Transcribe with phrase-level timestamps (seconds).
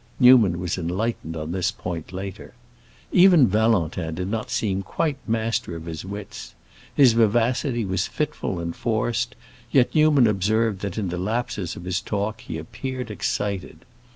[0.19, 2.55] Newman was enlightened on this point later.
[3.11, 4.47] Even Valentin did not
[4.83, 6.55] quite seem master of his wits;
[6.95, 9.35] his vivacity was fitful and forced,
[9.69, 13.85] yet Newman observed that in the lapses of his talk he appeared excited.